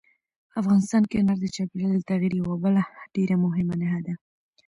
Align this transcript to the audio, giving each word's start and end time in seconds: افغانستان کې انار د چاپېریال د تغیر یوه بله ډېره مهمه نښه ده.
افغانستان 0.61 1.03
کې 1.09 1.15
انار 1.19 1.37
د 1.41 1.45
چاپېریال 1.55 1.93
د 1.99 2.07
تغیر 2.11 2.31
یوه 2.41 2.55
بله 2.63 2.83
ډېره 3.15 3.35
مهمه 3.45 3.73
نښه 3.81 3.99
ده. 4.05 4.13